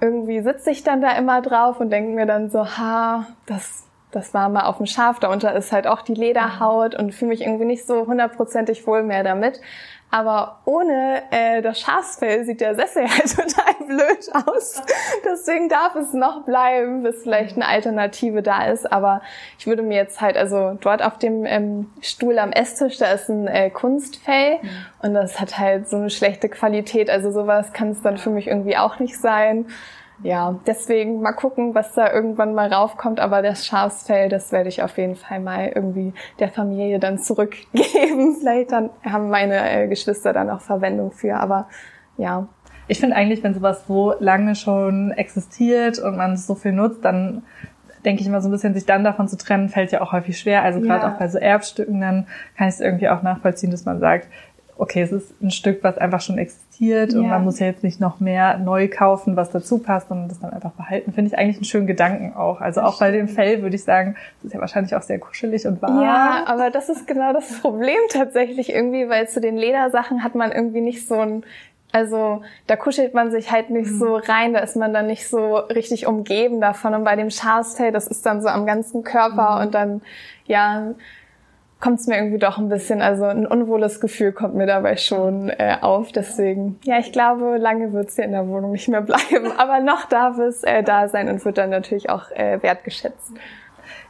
irgendwie 0.02 0.42
sitze 0.42 0.70
ich 0.70 0.84
dann 0.84 1.00
da 1.00 1.12
immer 1.12 1.40
drauf 1.40 1.80
und 1.80 1.88
denke 1.88 2.14
mir 2.14 2.26
dann 2.26 2.50
so, 2.50 2.66
ha, 2.66 3.26
das, 3.46 3.86
das 4.10 4.34
war 4.34 4.50
mal 4.50 4.64
auf 4.64 4.76
dem 4.76 4.86
Schaf, 4.86 5.18
darunter 5.18 5.54
ist 5.54 5.72
halt 5.72 5.86
auch 5.86 6.02
die 6.02 6.14
Lederhaut 6.14 6.94
und 6.94 7.14
fühle 7.14 7.30
mich 7.30 7.40
irgendwie 7.40 7.64
nicht 7.64 7.86
so 7.86 8.06
hundertprozentig 8.06 8.86
wohl 8.86 9.02
mehr 9.02 9.24
damit. 9.24 9.62
Aber 10.12 10.58
ohne 10.66 11.22
äh, 11.30 11.62
das 11.62 11.80
Schafsfell 11.80 12.44
sieht 12.44 12.60
der 12.60 12.74
Sessel 12.74 13.04
halt 13.08 13.34
total 13.34 13.86
blöd 13.86 14.30
aus. 14.46 14.82
Deswegen 15.24 15.70
darf 15.70 15.96
es 15.96 16.12
noch 16.12 16.44
bleiben, 16.44 17.02
bis 17.02 17.22
vielleicht 17.22 17.56
eine 17.56 17.66
Alternative 17.66 18.42
da 18.42 18.66
ist. 18.66 18.92
Aber 18.92 19.22
ich 19.58 19.66
würde 19.66 19.82
mir 19.82 19.96
jetzt 19.96 20.20
halt, 20.20 20.36
also 20.36 20.76
dort 20.78 21.02
auf 21.02 21.16
dem 21.16 21.46
ähm, 21.46 21.90
Stuhl 22.02 22.38
am 22.38 22.52
Esstisch, 22.52 22.98
da 22.98 23.10
ist 23.12 23.30
ein 23.30 23.46
äh, 23.46 23.70
Kunstfell 23.70 24.58
mhm. 24.60 24.68
und 25.00 25.14
das 25.14 25.40
hat 25.40 25.58
halt 25.58 25.88
so 25.88 25.96
eine 25.96 26.10
schlechte 26.10 26.50
Qualität. 26.50 27.08
Also 27.08 27.30
sowas 27.30 27.72
kann 27.72 27.88
es 27.88 28.02
dann 28.02 28.18
für 28.18 28.30
mich 28.30 28.48
irgendwie 28.48 28.76
auch 28.76 28.98
nicht 28.98 29.18
sein 29.18 29.64
ja, 30.22 30.58
deswegen 30.66 31.20
mal 31.20 31.32
gucken, 31.32 31.74
was 31.74 31.94
da 31.94 32.12
irgendwann 32.12 32.54
mal 32.54 32.72
raufkommt. 32.72 33.18
Aber 33.18 33.42
das 33.42 33.66
Schafsfell, 33.66 34.28
das 34.28 34.52
werde 34.52 34.68
ich 34.68 34.82
auf 34.82 34.96
jeden 34.96 35.16
Fall 35.16 35.40
mal 35.40 35.72
irgendwie 35.74 36.12
der 36.38 36.48
Familie 36.48 36.98
dann 36.98 37.18
zurückgeben. 37.18 38.36
Vielleicht 38.40 38.72
dann 38.72 38.90
haben 39.04 39.30
meine 39.30 39.70
äh, 39.70 39.88
Geschwister 39.88 40.32
dann 40.32 40.50
auch 40.50 40.60
Verwendung 40.60 41.10
für. 41.10 41.36
Aber 41.36 41.68
ja. 42.16 42.46
Ich 42.88 43.00
finde 43.00 43.16
eigentlich, 43.16 43.42
wenn 43.42 43.54
sowas 43.54 43.86
so 43.86 44.14
lange 44.20 44.54
schon 44.54 45.12
existiert 45.12 45.98
und 45.98 46.16
man 46.16 46.34
es 46.34 46.46
so 46.46 46.54
viel 46.54 46.72
nutzt, 46.72 47.04
dann 47.04 47.42
denke 48.04 48.20
ich 48.20 48.26
immer 48.26 48.40
so 48.40 48.48
ein 48.48 48.52
bisschen, 48.52 48.74
sich 48.74 48.86
dann 48.86 49.04
davon 49.04 49.28
zu 49.28 49.36
trennen, 49.36 49.68
fällt 49.68 49.92
ja 49.92 50.00
auch 50.00 50.12
häufig 50.12 50.38
schwer. 50.38 50.62
Also 50.62 50.80
gerade 50.80 51.06
ja. 51.06 51.14
auch 51.14 51.18
bei 51.18 51.28
so 51.28 51.38
Erbstücken, 51.38 52.00
dann 52.00 52.26
kann 52.56 52.68
ich 52.68 52.74
es 52.74 52.80
irgendwie 52.80 53.08
auch 53.08 53.22
nachvollziehen, 53.22 53.70
dass 53.70 53.84
man 53.84 54.00
sagt, 54.00 54.28
okay, 54.82 55.02
es 55.02 55.12
ist 55.12 55.40
ein 55.40 55.52
Stück, 55.52 55.84
was 55.84 55.96
einfach 55.96 56.20
schon 56.20 56.38
existiert 56.38 57.12
ja. 57.12 57.20
und 57.20 57.28
man 57.28 57.44
muss 57.44 57.60
ja 57.60 57.66
jetzt 57.66 57.84
nicht 57.84 58.00
noch 58.00 58.18
mehr 58.18 58.58
neu 58.58 58.88
kaufen, 58.88 59.36
was 59.36 59.50
dazu 59.50 59.78
passt, 59.78 60.08
sondern 60.08 60.28
das 60.28 60.40
dann 60.40 60.52
einfach 60.52 60.72
behalten. 60.72 61.12
Finde 61.12 61.30
ich 61.30 61.38
eigentlich 61.38 61.56
einen 61.56 61.64
schönen 61.64 61.86
Gedanken 61.86 62.34
auch. 62.34 62.60
Also 62.60 62.80
auch 62.80 62.98
bei 62.98 63.12
dem 63.12 63.28
Fell 63.28 63.62
würde 63.62 63.76
ich 63.76 63.84
sagen, 63.84 64.16
das 64.38 64.46
ist 64.46 64.54
ja 64.54 64.60
wahrscheinlich 64.60 64.96
auch 64.96 65.02
sehr 65.02 65.20
kuschelig 65.20 65.68
und 65.68 65.80
warm. 65.82 66.02
Ja, 66.02 66.42
aber 66.46 66.70
das 66.70 66.88
ist 66.88 67.06
genau 67.06 67.32
das 67.32 67.48
Problem 67.60 67.98
tatsächlich 68.10 68.74
irgendwie, 68.74 69.08
weil 69.08 69.28
zu 69.28 69.40
den 69.40 69.56
Ledersachen 69.56 70.24
hat 70.24 70.34
man 70.34 70.50
irgendwie 70.50 70.80
nicht 70.80 71.06
so 71.06 71.14
ein 71.14 71.44
also 71.94 72.40
da 72.66 72.76
kuschelt 72.76 73.12
man 73.12 73.30
sich 73.30 73.52
halt 73.52 73.68
nicht 73.68 73.90
mhm. 73.90 73.98
so 73.98 74.16
rein, 74.16 74.54
da 74.54 74.60
ist 74.60 74.76
man 74.76 74.94
dann 74.94 75.06
nicht 75.06 75.28
so 75.28 75.56
richtig 75.56 76.06
umgeben 76.06 76.58
davon. 76.58 76.94
Und 76.94 77.04
bei 77.04 77.16
dem 77.16 77.28
Schafsfell, 77.28 77.92
das 77.92 78.06
ist 78.06 78.24
dann 78.24 78.40
so 78.40 78.48
am 78.48 78.64
ganzen 78.64 79.04
Körper 79.04 79.56
mhm. 79.56 79.66
und 79.66 79.74
dann, 79.74 80.00
ja, 80.46 80.94
kommt 81.82 81.98
es 81.98 82.06
mir 82.06 82.16
irgendwie 82.16 82.38
doch 82.38 82.58
ein 82.58 82.68
bisschen, 82.68 83.02
also 83.02 83.24
ein 83.24 83.44
unwohles 83.44 84.00
Gefühl 84.00 84.30
kommt 84.30 84.54
mir 84.54 84.66
dabei 84.66 84.96
schon 84.96 85.50
äh, 85.50 85.76
auf. 85.80 86.12
Deswegen, 86.12 86.78
ja, 86.84 86.98
ich 87.00 87.10
glaube, 87.10 87.58
lange 87.58 87.92
wird 87.92 88.08
es 88.08 88.14
hier 88.14 88.24
in 88.24 88.30
der 88.30 88.46
Wohnung 88.46 88.70
nicht 88.70 88.88
mehr 88.88 89.02
bleiben, 89.02 89.50
aber 89.58 89.80
noch 89.80 90.04
darf 90.06 90.38
es 90.38 90.62
äh, 90.62 90.84
da 90.84 91.08
sein 91.08 91.28
und 91.28 91.44
wird 91.44 91.58
dann 91.58 91.70
natürlich 91.70 92.08
auch 92.08 92.30
äh, 92.30 92.62
wertgeschätzt. 92.62 93.32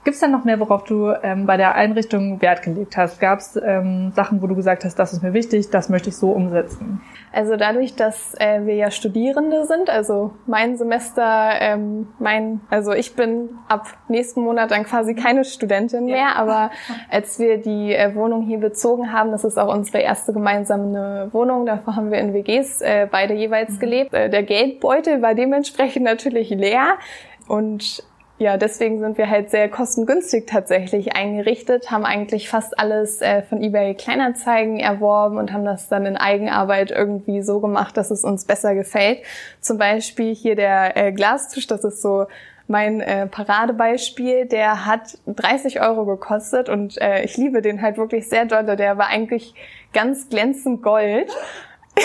Gibt 0.04 0.16
es 0.16 0.20
denn 0.20 0.32
noch 0.32 0.44
mehr, 0.44 0.58
worauf 0.58 0.82
du 0.82 1.12
ähm, 1.22 1.46
bei 1.46 1.56
der 1.56 1.76
Einrichtung 1.76 2.42
Wert 2.42 2.62
gelegt 2.62 2.96
hast? 2.96 3.20
Gab 3.20 3.38
es 3.38 3.54
ähm, 3.54 4.10
Sachen, 4.16 4.42
wo 4.42 4.48
du 4.48 4.56
gesagt 4.56 4.84
hast, 4.84 4.96
das 4.98 5.12
ist 5.12 5.22
mir 5.22 5.32
wichtig, 5.32 5.70
das 5.70 5.88
möchte 5.88 6.08
ich 6.08 6.16
so 6.16 6.32
umsetzen? 6.32 7.00
Also 7.32 7.56
dadurch, 7.56 7.94
dass 7.94 8.34
äh, 8.40 8.66
wir 8.66 8.74
ja 8.74 8.90
Studierende 8.90 9.64
sind, 9.64 9.90
also 9.90 10.32
mein 10.46 10.76
Semester, 10.76 11.52
ähm, 11.60 12.08
mein, 12.18 12.62
also 12.68 12.92
ich 12.92 13.14
bin 13.14 13.50
ab 13.68 13.86
nächsten 14.08 14.40
Monat 14.42 14.72
dann 14.72 14.82
quasi 14.82 15.14
keine 15.14 15.44
Studentin 15.44 16.06
mehr, 16.06 16.16
ja. 16.16 16.34
aber 16.34 16.72
als 17.08 17.38
wir 17.38 17.58
die 17.58 17.94
äh, 17.94 18.12
Wohnung 18.16 18.42
hier 18.42 18.58
bezogen 18.58 19.12
haben, 19.12 19.30
das 19.30 19.44
ist 19.44 19.56
auch 19.56 19.72
unsere 19.72 19.98
erste 19.98 20.32
gemeinsame 20.32 21.28
Wohnung, 21.32 21.64
davor 21.64 21.94
haben 21.94 22.10
wir 22.10 22.18
in 22.18 22.34
WGs 22.34 22.80
äh, 22.80 23.06
beide 23.08 23.34
jeweils 23.34 23.74
mhm. 23.74 23.78
gelebt. 23.78 24.12
Äh, 24.12 24.30
der 24.30 24.42
Geldbeutel 24.42 25.22
war 25.22 25.36
dementsprechend 25.36 26.04
natürlich 26.04 26.50
leer 26.50 26.94
und 27.46 28.02
ja, 28.38 28.56
deswegen 28.56 28.98
sind 29.00 29.18
wir 29.18 29.30
halt 29.30 29.50
sehr 29.50 29.68
kostengünstig 29.68 30.46
tatsächlich 30.46 31.14
eingerichtet, 31.14 31.90
haben 31.90 32.04
eigentlich 32.04 32.48
fast 32.48 32.78
alles 32.78 33.20
äh, 33.20 33.42
von 33.42 33.62
eBay 33.62 33.94
Kleinanzeigen 33.94 34.80
erworben 34.80 35.38
und 35.38 35.52
haben 35.52 35.64
das 35.64 35.88
dann 35.88 36.06
in 36.06 36.16
Eigenarbeit 36.16 36.90
irgendwie 36.90 37.42
so 37.42 37.60
gemacht, 37.60 37.96
dass 37.96 38.10
es 38.10 38.24
uns 38.24 38.44
besser 38.44 38.74
gefällt. 38.74 39.20
Zum 39.60 39.78
Beispiel 39.78 40.34
hier 40.34 40.56
der 40.56 40.96
äh, 40.96 41.12
Glastisch, 41.12 41.66
das 41.68 41.84
ist 41.84 42.02
so 42.02 42.26
mein 42.66 43.00
äh, 43.00 43.26
Paradebeispiel, 43.26 44.46
der 44.46 44.86
hat 44.86 45.18
30 45.26 45.80
Euro 45.80 46.04
gekostet 46.04 46.68
und 46.68 47.00
äh, 47.00 47.22
ich 47.22 47.36
liebe 47.36 47.62
den 47.62 47.82
halt 47.82 47.96
wirklich 47.96 48.28
sehr 48.28 48.46
doll. 48.46 48.64
Der 48.64 48.98
war 48.98 49.06
eigentlich 49.08 49.54
ganz 49.92 50.28
glänzend 50.28 50.82
Gold. 50.82 51.30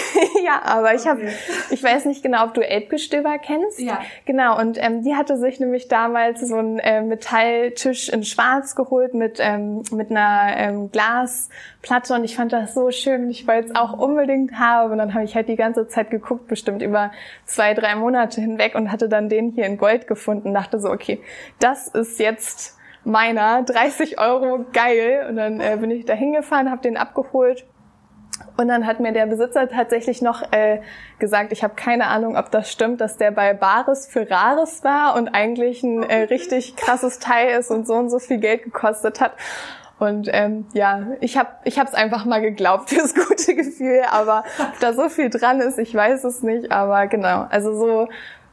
ja, 0.45 0.61
aber 0.63 0.93
ich 0.93 1.07
habe, 1.07 1.21
ich 1.69 1.83
weiß 1.83 2.05
nicht 2.05 2.23
genau, 2.23 2.45
ob 2.45 2.53
du 2.53 2.61
Elbgestöber 2.61 3.37
kennst. 3.39 3.79
Ja. 3.79 3.99
Genau, 4.25 4.59
und 4.59 4.77
ähm, 4.81 5.03
die 5.03 5.15
hatte 5.15 5.37
sich 5.37 5.59
nämlich 5.59 5.87
damals 5.87 6.41
so 6.41 6.55
einen 6.55 6.79
äh, 6.79 7.01
Metalltisch 7.01 8.09
in 8.09 8.23
Schwarz 8.23 8.75
geholt 8.75 9.13
mit 9.13 9.37
ähm, 9.39 9.83
mit 9.91 10.11
einer 10.11 10.57
ähm, 10.57 10.91
Glasplatte 10.91 12.13
und 12.13 12.23
ich 12.23 12.35
fand 12.35 12.53
das 12.53 12.73
so 12.73 12.91
schön. 12.91 13.29
Ich 13.29 13.47
wollte 13.47 13.69
es 13.69 13.75
auch 13.75 13.93
unbedingt 13.97 14.59
haben 14.59 14.91
und 14.91 14.97
dann 14.97 15.13
habe 15.13 15.23
ich 15.23 15.35
halt 15.35 15.47
die 15.47 15.55
ganze 15.55 15.87
Zeit 15.87 16.09
geguckt, 16.09 16.47
bestimmt 16.47 16.81
über 16.81 17.11
zwei, 17.45 17.73
drei 17.73 17.95
Monate 17.95 18.41
hinweg 18.41 18.75
und 18.75 18.91
hatte 18.91 19.09
dann 19.09 19.29
den 19.29 19.51
hier 19.51 19.65
in 19.65 19.77
Gold 19.77 20.07
gefunden. 20.07 20.53
Dachte 20.53 20.79
so, 20.79 20.89
okay, 20.89 21.21
das 21.59 21.87
ist 21.87 22.19
jetzt 22.19 22.77
meiner, 23.03 23.63
30 23.63 24.19
Euro, 24.19 24.65
geil. 24.73 25.25
Und 25.29 25.37
dann 25.37 25.59
äh, 25.59 25.77
bin 25.79 25.91
ich 25.91 26.05
da 26.05 26.13
hingefahren, 26.13 26.69
habe 26.69 26.81
den 26.81 26.97
abgeholt 26.97 27.65
und 28.57 28.67
dann 28.67 28.85
hat 28.85 28.99
mir 28.99 29.11
der 29.11 29.25
Besitzer 29.25 29.69
tatsächlich 29.69 30.21
noch 30.21 30.51
äh, 30.51 30.81
gesagt, 31.19 31.51
ich 31.51 31.63
habe 31.63 31.75
keine 31.75 32.07
Ahnung, 32.07 32.35
ob 32.35 32.51
das 32.51 32.71
stimmt, 32.71 33.01
dass 33.01 33.17
der 33.17 33.31
bei 33.31 33.53
Bares 33.53 34.07
für 34.07 34.29
Rares 34.29 34.83
war 34.83 35.15
und 35.15 35.29
eigentlich 35.29 35.83
ein 35.83 36.03
äh, 36.03 36.23
richtig 36.23 36.75
krasses 36.75 37.19
Teil 37.19 37.57
ist 37.59 37.71
und 37.71 37.87
so 37.87 37.93
und 37.93 38.09
so 38.09 38.19
viel 38.19 38.37
Geld 38.37 38.63
gekostet 38.63 39.21
hat. 39.21 39.33
Und 39.99 40.29
ähm, 40.31 40.65
ja, 40.73 41.07
ich 41.21 41.37
habe 41.37 41.49
ich 41.63 41.77
es 41.77 41.93
einfach 41.93 42.25
mal 42.25 42.41
geglaubt 42.41 42.89
fürs 42.91 43.15
gute 43.15 43.55
Gefühl, 43.55 44.01
aber 44.11 44.43
ob 44.59 44.79
da 44.79 44.93
so 44.93 45.09
viel 45.09 45.29
dran 45.29 45.59
ist, 45.59 45.79
ich 45.79 45.93
weiß 45.93 46.23
es 46.23 46.43
nicht. 46.43 46.71
Aber 46.71 47.07
genau, 47.07 47.47
also 47.49 47.75
so 47.75 48.07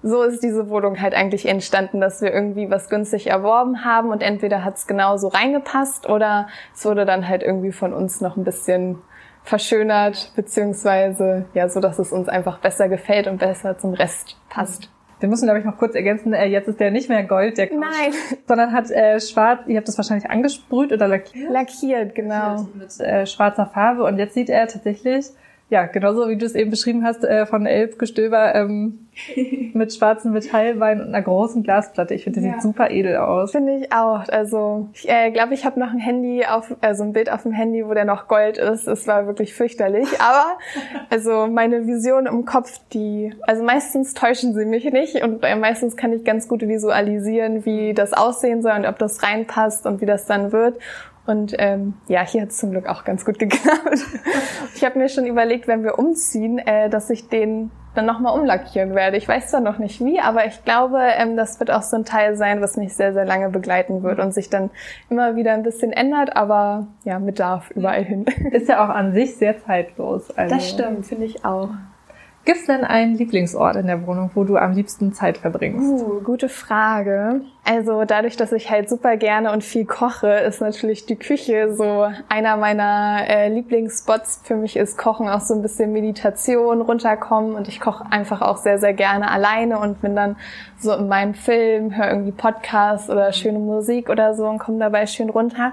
so 0.06 0.22
ist 0.22 0.42
diese 0.42 0.68
Wohnung 0.68 1.00
halt 1.00 1.14
eigentlich 1.14 1.46
entstanden, 1.46 1.98
dass 1.98 2.20
wir 2.20 2.30
irgendwie 2.30 2.70
was 2.70 2.90
günstig 2.90 3.28
erworben 3.28 3.86
haben 3.86 4.10
und 4.10 4.20
entweder 4.20 4.62
hat 4.62 4.76
es 4.76 4.86
genau 4.86 5.16
so 5.16 5.28
reingepasst 5.28 6.06
oder 6.06 6.46
es 6.74 6.84
wurde 6.84 7.06
dann 7.06 7.26
halt 7.26 7.42
irgendwie 7.42 7.72
von 7.72 7.94
uns 7.94 8.20
noch 8.20 8.36
ein 8.36 8.44
bisschen 8.44 8.98
verschönert, 9.44 10.32
beziehungsweise 10.34 11.44
ja, 11.54 11.68
so 11.68 11.80
dass 11.80 11.98
es 11.98 12.12
uns 12.12 12.28
einfach 12.28 12.58
besser 12.58 12.88
gefällt 12.88 13.28
und 13.28 13.38
besser 13.38 13.78
zum 13.78 13.92
Rest 13.92 14.36
passt. 14.48 14.90
Wir 15.20 15.28
müssen, 15.28 15.46
glaube 15.46 15.60
ich, 15.60 15.64
noch 15.64 15.78
kurz 15.78 15.94
ergänzen, 15.94 16.32
äh, 16.32 16.46
jetzt 16.46 16.68
ist 16.68 16.80
der 16.80 16.90
nicht 16.90 17.08
mehr 17.08 17.22
Gold, 17.24 17.56
der 17.56 17.68
Couch, 17.68 17.78
Nein. 17.78 18.12
sondern 18.48 18.72
hat 18.72 18.90
äh, 18.90 19.20
schwarz, 19.20 19.60
ihr 19.66 19.76
habt 19.76 19.86
das 19.86 19.96
wahrscheinlich 19.96 20.28
angesprüht 20.30 20.92
oder 20.92 21.06
lackiert? 21.06 21.50
Lackiert, 21.50 22.14
genau. 22.14 22.66
Mit, 22.74 22.98
äh, 23.00 23.26
schwarzer 23.26 23.66
Farbe 23.66 24.02
und 24.02 24.18
jetzt 24.18 24.34
sieht 24.34 24.50
er 24.50 24.66
tatsächlich 24.66 25.26
ja, 25.70 25.86
genauso 25.86 26.28
wie 26.28 26.36
du 26.36 26.44
es 26.44 26.54
eben 26.54 26.70
beschrieben 26.70 27.04
hast, 27.04 27.24
äh, 27.24 27.46
von 27.46 27.64
Elbgestöber 27.64 28.54
ähm, 28.54 29.08
mit 29.72 29.94
schwarzem 29.94 30.32
Metallwein 30.32 31.00
und 31.00 31.08
einer 31.08 31.22
großen 31.22 31.62
Glasplatte. 31.62 32.12
Ich 32.12 32.24
finde, 32.24 32.40
das 32.40 32.46
ja. 32.46 32.52
sieht 32.54 32.62
super 32.62 32.90
edel 32.90 33.16
aus. 33.16 33.52
Finde 33.52 33.78
ich 33.78 33.92
auch. 33.92 34.28
Also 34.28 34.88
ich 34.92 35.08
äh, 35.08 35.30
glaube, 35.30 35.54
ich 35.54 35.64
habe 35.64 35.80
noch 35.80 35.90
ein 35.90 35.98
Handy 35.98 36.44
auf, 36.44 36.76
also 36.82 37.02
ein 37.02 37.14
Bild 37.14 37.32
auf 37.32 37.44
dem 37.44 37.52
Handy, 37.52 37.86
wo 37.86 37.94
der 37.94 38.04
noch 38.04 38.28
Gold 38.28 38.58
ist. 38.58 38.86
Es 38.86 39.06
war 39.06 39.26
wirklich 39.26 39.54
fürchterlich. 39.54 40.08
Aber 40.20 40.58
also 41.08 41.46
meine 41.46 41.86
Vision 41.86 42.26
im 42.26 42.44
Kopf, 42.44 42.78
die, 42.92 43.32
also 43.42 43.64
meistens 43.64 44.12
täuschen 44.12 44.54
sie 44.54 44.66
mich 44.66 44.84
nicht 44.92 45.22
und 45.22 45.42
äh, 45.44 45.56
meistens 45.56 45.96
kann 45.96 46.12
ich 46.12 46.24
ganz 46.24 46.46
gut 46.46 46.60
visualisieren, 46.60 47.64
wie 47.64 47.94
das 47.94 48.12
aussehen 48.12 48.60
soll 48.60 48.72
und 48.72 48.86
ob 48.86 48.98
das 48.98 49.22
reinpasst 49.22 49.86
und 49.86 50.02
wie 50.02 50.06
das 50.06 50.26
dann 50.26 50.52
wird. 50.52 50.78
Und 51.26 51.54
ähm, 51.58 51.94
ja, 52.06 52.22
hier 52.26 52.42
hat 52.42 52.50
es 52.50 52.58
zum 52.58 52.70
Glück 52.70 52.86
auch 52.86 53.04
ganz 53.04 53.24
gut 53.24 53.38
geklappt. 53.38 54.04
ich 54.74 54.84
habe 54.84 54.98
mir 54.98 55.08
schon 55.08 55.26
überlegt, 55.26 55.66
wenn 55.66 55.82
wir 55.82 55.98
umziehen, 55.98 56.58
äh, 56.58 56.90
dass 56.90 57.10
ich 57.10 57.28
den 57.28 57.70
dann 57.94 58.06
nochmal 58.06 58.38
umlackieren 58.38 58.94
werde. 58.94 59.16
Ich 59.16 59.28
weiß 59.28 59.50
zwar 59.50 59.60
noch 59.60 59.78
nicht 59.78 60.04
wie, 60.04 60.20
aber 60.20 60.46
ich 60.46 60.64
glaube, 60.64 60.98
ähm, 61.00 61.36
das 61.36 61.60
wird 61.60 61.70
auch 61.70 61.82
so 61.82 61.96
ein 61.96 62.04
Teil 62.04 62.36
sein, 62.36 62.60
was 62.60 62.76
mich 62.76 62.94
sehr, 62.94 63.12
sehr 63.12 63.24
lange 63.24 63.50
begleiten 63.50 64.02
wird 64.02 64.18
und 64.18 64.34
sich 64.34 64.50
dann 64.50 64.70
immer 65.08 65.36
wieder 65.36 65.52
ein 65.52 65.62
bisschen 65.62 65.92
ändert, 65.92 66.36
aber 66.36 66.88
ja, 67.04 67.18
mit 67.18 67.38
Darf 67.38 67.70
überall 67.70 68.04
hin. 68.04 68.24
Ist 68.50 68.68
ja 68.68 68.84
auch 68.84 68.88
an 68.88 69.12
sich 69.12 69.36
sehr 69.36 69.62
zeitlos. 69.64 70.30
Also. 70.36 70.54
Das 70.54 70.68
stimmt, 70.68 71.06
finde 71.06 71.24
ich 71.24 71.44
auch. 71.44 71.70
Gibt 72.44 72.58
es 72.60 72.66
denn 72.66 72.84
einen 72.84 73.14
Lieblingsort 73.14 73.76
in 73.76 73.86
der 73.86 74.06
Wohnung, 74.06 74.30
wo 74.34 74.44
du 74.44 74.58
am 74.58 74.72
liebsten 74.72 75.14
Zeit 75.14 75.38
verbringst? 75.38 76.02
Uh, 76.02 76.20
gute 76.20 76.50
Frage. 76.50 77.40
Also 77.64 78.04
dadurch, 78.04 78.36
dass 78.36 78.52
ich 78.52 78.70
halt 78.70 78.90
super 78.90 79.16
gerne 79.16 79.50
und 79.50 79.64
viel 79.64 79.86
koche, 79.86 80.28
ist 80.28 80.60
natürlich 80.60 81.06
die 81.06 81.16
Küche 81.16 81.74
so 81.74 82.06
einer 82.28 82.58
meiner 82.58 83.24
äh, 83.26 83.48
Lieblingsspots. 83.48 84.42
Für 84.44 84.56
mich 84.56 84.76
ist 84.76 84.98
Kochen 84.98 85.26
auch 85.26 85.40
so 85.40 85.54
ein 85.54 85.62
bisschen 85.62 85.94
Meditation, 85.94 86.82
runterkommen 86.82 87.54
und 87.54 87.66
ich 87.68 87.80
koche 87.80 88.04
einfach 88.10 88.42
auch 88.42 88.58
sehr, 88.58 88.78
sehr 88.78 88.92
gerne 88.92 89.30
alleine 89.30 89.78
und 89.78 90.02
bin 90.02 90.14
dann 90.14 90.36
so 90.78 90.92
in 90.92 91.08
meinem 91.08 91.32
Film, 91.32 91.96
höre 91.96 92.10
irgendwie 92.10 92.32
Podcasts 92.32 93.08
oder 93.08 93.32
schöne 93.32 93.58
Musik 93.58 94.10
oder 94.10 94.34
so 94.34 94.46
und 94.46 94.58
komme 94.58 94.78
dabei 94.78 95.06
schön 95.06 95.30
runter. 95.30 95.72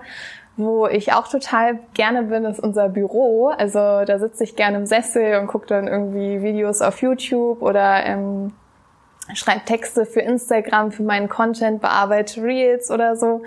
Wo 0.64 0.88
ich 0.88 1.14
auch 1.14 1.28
total 1.28 1.80
gerne 1.94 2.24
bin, 2.24 2.46
ist 2.46 2.60
unser 2.60 2.90
Büro. 2.90 3.48
Also 3.48 3.80
da 4.06 4.20
sitze 4.20 4.44
ich 4.44 4.56
gerne 4.56 4.78
im 4.78 4.86
Sessel 4.86 5.40
und 5.40 5.48
gucke 5.48 5.68
dann 5.68 5.88
irgendwie 5.88 6.42
Videos 6.42 6.82
auf 6.82 7.02
YouTube 7.02 7.62
oder 7.62 8.06
ähm, 8.06 8.54
schreibe 9.34 9.66
Texte 9.66 10.06
für 10.06 10.22
Instagram, 10.22 10.92
für 10.92 11.04
meinen 11.04 11.30
Content, 11.30 11.82
bearbeite 11.82 12.42
Reels 12.44 12.92
oder 12.92 13.16
so. 13.16 13.44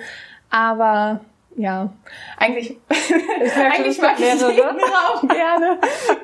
Aber 0.50 1.20
ja, 1.56 1.90
eigentlich, 2.36 2.78
ich 2.88 3.56
eigentlich 3.56 4.00
mag 4.00 4.18
ich 4.18 4.38
den 4.38 4.60
Raum 4.60 5.28
gerne. 5.28 5.78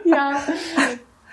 Ja. 0.04 0.37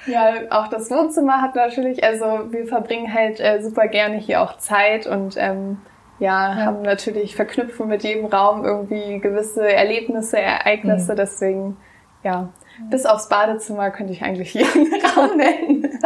Ja, 0.06 0.36
auch 0.52 0.70
das 0.70 0.90
Wohnzimmer 0.90 1.42
hat 1.42 1.56
natürlich, 1.56 2.02
also 2.02 2.52
wir 2.52 2.66
verbringen 2.66 3.14
halt 3.14 3.42
äh, 3.42 3.62
super 3.62 3.88
gerne 3.88 4.16
hier 4.16 4.42
auch 4.42 4.58
Zeit 4.58 5.06
und 5.06 5.36
ähm, 5.38 5.82
ja, 6.20 6.58
ja, 6.58 6.66
haben 6.66 6.82
natürlich 6.82 7.36
verknüpfen 7.36 7.88
mit 7.88 8.04
jedem 8.04 8.26
Raum 8.26 8.66
irgendwie 8.66 9.20
gewisse 9.20 9.68
Erlebnisse, 9.72 10.40
Ereignisse. 10.40 11.14
Mhm. 11.14 11.18
Deswegen, 11.18 11.78
ja, 12.24 12.50
bis 12.90 13.06
aufs 13.06 13.30
Badezimmer 13.30 13.92
könnte 13.92 14.14
ich 14.14 14.22
eigentlich 14.24 14.54
jeden 14.54 14.88
Raum 15.16 15.38
nennen. 15.38 16.00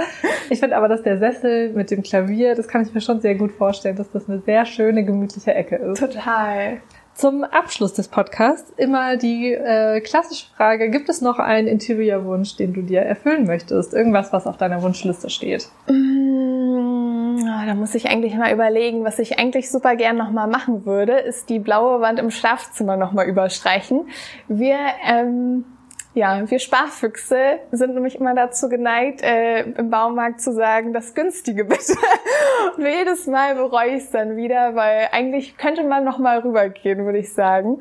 Ich 0.49 0.59
finde 0.59 0.77
aber, 0.77 0.87
dass 0.87 1.03
der 1.03 1.17
Sessel 1.17 1.73
mit 1.73 1.91
dem 1.91 2.03
Klavier, 2.03 2.55
das 2.55 2.67
kann 2.67 2.81
ich 2.81 2.93
mir 2.93 3.01
schon 3.01 3.21
sehr 3.21 3.35
gut 3.35 3.51
vorstellen, 3.51 3.95
dass 3.95 4.11
das 4.11 4.29
eine 4.29 4.39
sehr 4.39 4.65
schöne, 4.65 5.03
gemütliche 5.03 5.53
Ecke 5.53 5.75
ist. 5.75 5.99
Total. 5.99 6.81
Zum 7.13 7.43
Abschluss 7.43 7.93
des 7.93 8.07
Podcasts 8.07 8.71
immer 8.77 9.17
die 9.17 9.51
äh, 9.51 9.99
klassische 9.99 10.47
Frage, 10.55 10.89
gibt 10.89 11.09
es 11.09 11.21
noch 11.21 11.39
einen 11.39 11.67
Interiorwunsch, 11.67 12.55
den 12.55 12.73
du 12.73 12.81
dir 12.81 13.01
erfüllen 13.01 13.45
möchtest? 13.45 13.93
Irgendwas, 13.93 14.31
was 14.31 14.47
auf 14.47 14.57
deiner 14.57 14.81
Wunschliste 14.81 15.29
steht? 15.29 15.67
Mmh, 15.87 17.00
da 17.37 17.73
muss 17.75 17.95
ich 17.95 18.09
eigentlich 18.09 18.35
mal 18.35 18.53
überlegen, 18.53 19.03
was 19.03 19.19
ich 19.19 19.39
eigentlich 19.39 19.69
super 19.71 19.95
gern 19.95 20.17
nochmal 20.17 20.47
machen 20.47 20.85
würde, 20.85 21.13
ist 21.13 21.49
die 21.49 21.59
blaue 21.59 22.01
Wand 22.01 22.19
im 22.19 22.31
Schlafzimmer 22.31 22.97
nochmal 22.97 23.27
überstreichen. 23.27 24.07
Wir 24.47 24.77
ähm, 25.05 25.65
ja, 26.13 26.49
wir 26.49 26.59
Sparfüchse 26.59 27.59
sind 27.71 27.93
nämlich 27.93 28.15
immer 28.15 28.35
dazu 28.35 28.67
geneigt, 28.67 29.21
äh, 29.21 29.61
im 29.61 29.89
Baumarkt 29.89 30.41
zu 30.41 30.53
sagen, 30.53 30.91
das 30.91 31.13
günstige 31.13 31.63
bitte. 31.63 31.93
Und 32.77 32.85
jedes 32.85 33.27
Mal 33.27 33.55
bereue 33.55 33.95
ich 33.95 34.03
es 34.03 34.11
dann 34.11 34.35
wieder, 34.35 34.75
weil 34.75 35.07
eigentlich 35.13 35.57
könnte 35.57 35.83
man 35.83 36.03
noch 36.03 36.17
mal 36.17 36.39
rübergehen, 36.39 37.05
würde 37.05 37.19
ich 37.19 37.33
sagen. 37.33 37.79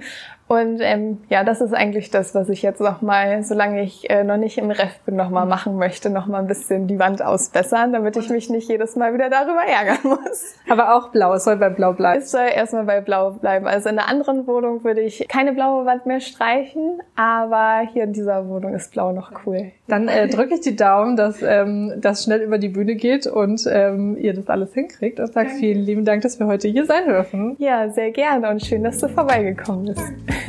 Und 0.50 0.80
ähm, 0.80 1.18
ja, 1.28 1.44
das 1.44 1.60
ist 1.60 1.72
eigentlich 1.72 2.10
das, 2.10 2.34
was 2.34 2.48
ich 2.48 2.60
jetzt 2.62 2.80
noch 2.80 3.02
mal, 3.02 3.44
solange 3.44 3.82
ich 3.84 4.10
äh, 4.10 4.24
noch 4.24 4.36
nicht 4.36 4.58
im 4.58 4.72
Ref 4.72 4.98
bin, 5.06 5.14
noch 5.14 5.30
mal 5.30 5.46
machen 5.46 5.76
möchte, 5.76 6.10
noch 6.10 6.26
mal 6.26 6.40
ein 6.40 6.48
bisschen 6.48 6.88
die 6.88 6.98
Wand 6.98 7.22
ausbessern, 7.22 7.92
damit 7.92 8.16
ich 8.16 8.30
mich 8.30 8.50
nicht 8.50 8.68
jedes 8.68 8.96
Mal 8.96 9.14
wieder 9.14 9.30
darüber 9.30 9.62
ärgern 9.62 9.98
muss. 10.02 10.56
Aber 10.68 10.96
auch 10.96 11.10
blau, 11.10 11.34
es 11.34 11.44
soll 11.44 11.54
bei 11.54 11.68
blau 11.68 11.92
bleiben. 11.92 12.20
Es 12.20 12.32
soll 12.32 12.48
erstmal 12.52 12.82
bei 12.82 13.00
blau 13.00 13.30
bleiben. 13.30 13.68
Also 13.68 13.90
in 13.90 14.00
einer 14.00 14.08
anderen 14.08 14.48
Wohnung 14.48 14.82
würde 14.82 15.02
ich 15.02 15.24
keine 15.28 15.52
blaue 15.52 15.86
Wand 15.86 16.06
mehr 16.06 16.18
streichen, 16.18 16.98
aber 17.14 17.86
hier 17.92 18.02
in 18.02 18.12
dieser 18.12 18.48
Wohnung 18.48 18.74
ist 18.74 18.90
blau 18.90 19.12
noch 19.12 19.30
cool. 19.46 19.70
Dann 19.86 20.08
äh, 20.08 20.26
drücke 20.26 20.54
ich 20.54 20.62
die 20.62 20.74
Daumen, 20.74 21.14
dass 21.14 21.42
ähm, 21.42 21.92
das 21.98 22.24
schnell 22.24 22.40
über 22.40 22.58
die 22.58 22.70
Bühne 22.70 22.96
geht 22.96 23.28
und 23.28 23.68
ähm, 23.70 24.16
ihr 24.16 24.34
das 24.34 24.48
alles 24.48 24.74
hinkriegt 24.74 25.20
und 25.20 25.32
sage 25.32 25.50
vielen 25.50 25.82
lieben 25.82 26.04
Dank, 26.04 26.22
dass 26.22 26.40
wir 26.40 26.48
heute 26.48 26.66
hier 26.66 26.86
sein 26.86 27.06
dürfen. 27.06 27.54
Ja, 27.60 27.88
sehr 27.88 28.10
gerne 28.10 28.50
und 28.50 28.66
schön, 28.66 28.82
dass 28.82 28.98
du 28.98 29.06
vorbeigekommen 29.06 29.94
bist. 29.94 30.39